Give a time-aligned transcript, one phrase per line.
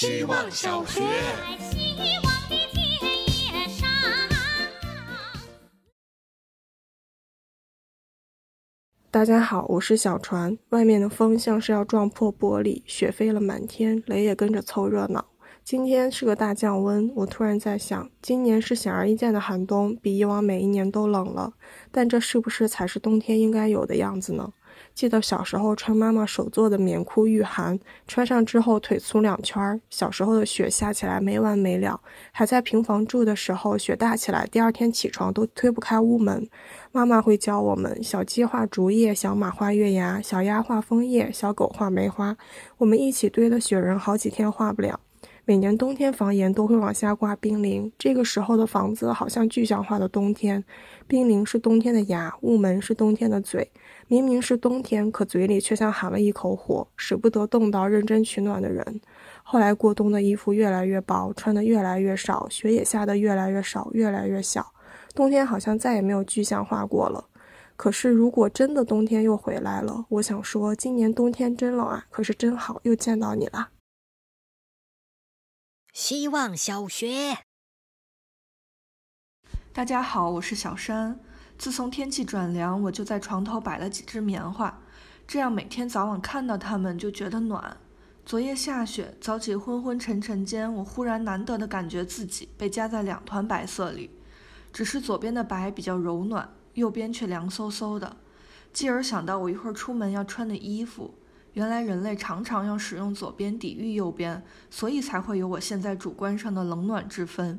[0.00, 1.02] 希望小学。
[9.10, 10.56] 大家好，我是小船。
[10.68, 15.26] 外面的风像是要撞破玻璃，雪飞了满天，雷也跟着凑热闹。
[15.64, 21.54] 今天是个大降温，我突然在想，今年是显而易见的寒冬，比以往每一年都冷了。
[21.90, 24.52] 但这是不是才是冬天应该有的样子呢？
[24.94, 29.80] 记得小时候穿妈妈手做的棉裤御寒，穿上之后腿粗两圈儿。
[29.90, 32.00] 小时候的雪下起来没完没了，
[32.32, 36.48] 还在平房住的时候，雪大起来，第二天起床都推不开屋门。
[36.92, 42.36] 妈妈会教我们：小鸡画竹叶，小马画月牙，小鸭画枫叶，小狗画梅花。
[42.78, 45.00] 我们一起堆的雪人，好几天化不了。
[45.48, 50.62] 每年冬天房檐都会往下挂冰凌，这个时候的房子好像具象化的冬天。
[51.06, 53.72] 冰凌是冬天的牙，雾门是冬天的嘴。
[54.08, 59.00] 明明是冬天，可嘴里却像含了一口火，舍不得冻到认真取暖的人。
[59.42, 64.74] 后来过冬的衣服越来越薄，穿的越来越少，雪也下得越来越少，越来越小。
[65.14, 67.24] 冬天好像再也没有具象化过了。
[67.74, 72.04] 可是如果真的冬天又回来了，我想说，今年冬天真冷啊！
[72.10, 73.70] 可是真好，又见到你了。
[75.98, 77.38] 希望小学，
[79.72, 81.18] 大家好，我是小山。
[81.58, 84.80] 自从天气转凉，我就在床头摆了几只棉花，
[85.26, 87.76] 这样每天早晚看到它们就觉得暖。
[88.24, 94.08] 昨夜下雪，早起昏昏沉沉间，我忽然难得的感觉自己被夹在两团白色里，
[94.72, 98.16] 只是左边的白比较柔暖，右边却凉飕飕的。
[98.72, 101.18] 继而想到我一会儿出门要穿的衣服。
[101.58, 107.58] 原来人类常常要使用左边抵御右边，所以才会有我现在主观上的冷暖之分。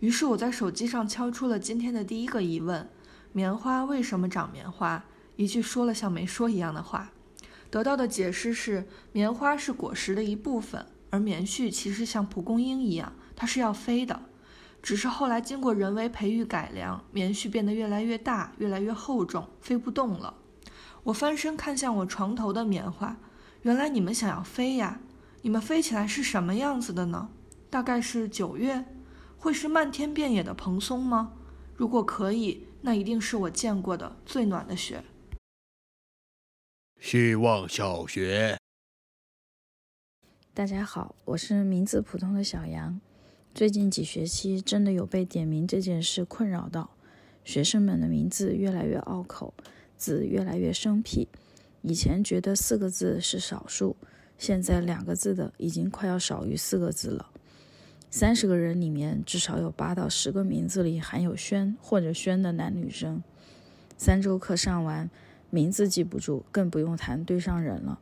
[0.00, 2.88] 于是我在手机上敲出了今天的第一个疑问：
[3.32, 5.04] 棉花为什么长棉花？
[5.36, 7.12] 一句说了像没说一样的话。
[7.68, 14.18] 得到的解释是，棉花是果实的一部分，而棉絮其实像蒲公英一样，它是要飞的。
[14.82, 20.32] 只是后来经过人为培育改良，棉絮变得越来越大，越来越厚重，飞不动了。
[21.02, 23.18] 我翻身看向我床头的棉花。
[23.66, 25.00] 原来你们想要飞呀？
[25.42, 27.32] 你们飞起来是什么样子的呢？
[27.68, 28.84] 大概是九月，
[29.36, 31.32] 会是漫天遍野的蓬松吗？
[31.74, 35.02] 如果可以，那一定是我见过的最暖的雪。
[37.00, 38.56] 希望小学，
[40.54, 43.00] 大家好，我是名字普通的小杨。
[43.52, 46.90] 最近几学期真的有被点名这件事困扰到，
[47.42, 49.52] 学生们的名字越来越拗口，
[49.96, 51.26] 字越来越生僻。
[51.88, 53.94] 以前觉得四个字是少数，
[54.36, 57.30] 现在两个字的已经快要少于四个字了。
[58.10, 63.22] 三十个人里面至少有八到十个名字里含有“轩”或者“轩”的男女生。
[63.96, 65.08] 三周课上完，
[65.48, 68.00] 名字记不住，更不用谈对上人了。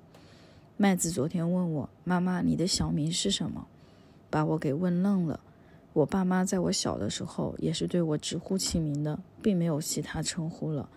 [0.78, 3.66] 麦子昨天问我：“妈妈，你的小名是什么？”
[4.30, 5.38] 把我给问愣了。
[5.92, 10.88] 我爸妈在我小的时候也是对我直呼其名的，并没有其他称呼了。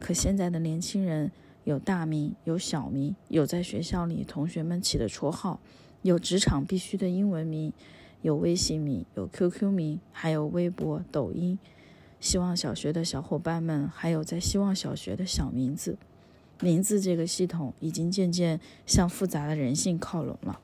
[0.00, 1.30] 可现在的年轻人。
[1.64, 5.60] 有大名，有小名，有在学校里同学们起的绰号，
[6.02, 7.72] 有职场必须的英文名，
[8.22, 11.58] 有微信名，有 QQ 名，还有微博、抖音。
[12.18, 15.98] 希望小学的小伙伴们，还有在希望小学的小名字，
[16.60, 20.60] 名字这个系统已经渐渐向复杂的人性靠拢了。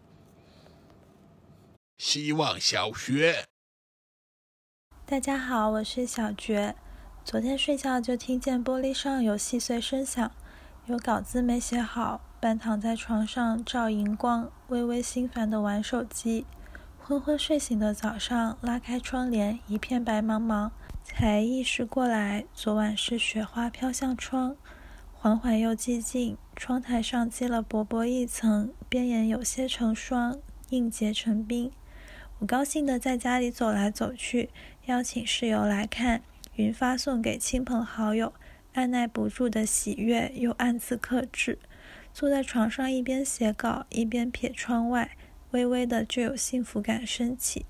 [1.96, 3.46] 希望小学，
[5.04, 6.76] 大家好，我是小觉。
[7.24, 10.30] 昨天睡觉就听见玻璃上有细碎声响。
[10.88, 16.46] 有稿子没写好，半躺在床上照荧光，微微心烦的玩手机。
[16.98, 20.70] 昏昏睡醒的早上，拉开窗帘，一片白茫茫，
[21.04, 24.56] 才意识过来，昨晚是雪花飘向窗，
[25.12, 26.38] 缓缓又寂静。
[26.56, 30.38] 窗台上积了薄薄一层，边沿有些成霜，
[30.70, 31.70] 硬结成冰。
[32.38, 34.48] 我高兴地在家里走来走去，
[34.86, 36.22] 邀请室友来看，
[36.54, 38.32] 云发送给亲朋好友。
[38.78, 41.58] 按耐不住的喜悦，又暗自克制。
[42.14, 45.16] 坐在床上，一边写稿，一边瞥窗外，
[45.50, 47.66] 微微的就有幸福感升起。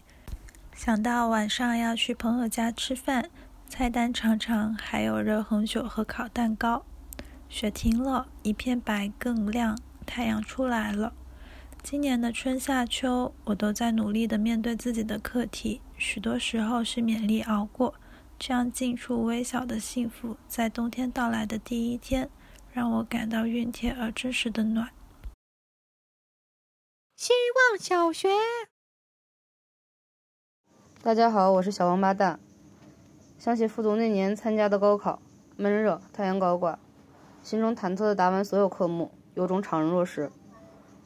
[0.75, 3.31] 想到晚上要去朋友家吃饭，
[3.67, 6.85] 菜单长长，还有热红酒和烤蛋糕。
[7.49, 11.15] 雪停了，一片白更亮，太阳出来了。
[11.83, 17.95] 今年的春夏秋，我都在努力的面对自己的课题，许多时候是勉力熬过。
[18.39, 22.31] 这样近处微小的幸福，在冬天到来的第一天，
[22.73, 24.91] 让我感到熨帖而真实的暖。
[27.17, 27.33] 希
[27.73, 28.29] 望小学，
[31.03, 32.39] 大家好，我是小王八蛋。
[33.41, 35.21] 想起复读那年参加的高考，
[35.57, 36.79] 闷热，太阳高挂，
[37.43, 40.31] 心中忐忑的答完所有科目，有种怅然若失。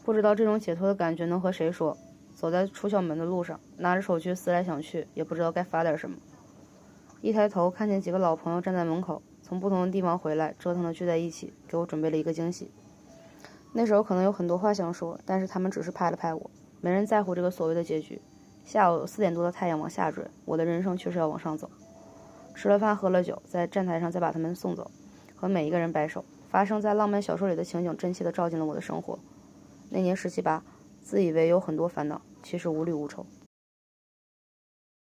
[0.05, 1.97] 不知道这种解脱的感觉能和谁说？
[2.35, 6.19] 走在出校门的路上，拿着手机思来想去，也不知道该发点什么。
[7.23, 12.69] 一抬头，看见几个老朋友站在门口，从不同的地方回来，折腾的聚在一起，给我准备了一个惊喜。
[13.73, 18.21] 那时候可能有很多话想说，但是他们只是拍了拍我，没人在乎这个所谓的结局。
[18.65, 21.71] 下午四点多的太阳往下坠，我的人生确实要往上走。
[22.57, 24.91] 吃了饭，喝了酒，在站台上再把他们送走，
[25.37, 26.25] 和每一个人摆手。
[26.49, 29.17] 发生在浪漫小说里的情景，真切地照进了我的生活。
[29.91, 30.65] 那年十七八，
[31.01, 33.25] 自以为有很多烦恼，其实无虑无愁。